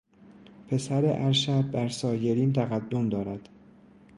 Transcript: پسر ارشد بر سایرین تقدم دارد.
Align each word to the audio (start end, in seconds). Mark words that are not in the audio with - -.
پسر 0.67 1.01
ارشد 1.05 1.71
بر 1.71 1.89
سایرین 1.89 2.53
تقدم 2.53 3.09
دارد. 3.09 3.49